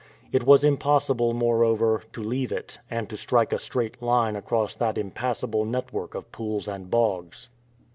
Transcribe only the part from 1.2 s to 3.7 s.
moreover, to leave it, and to strike a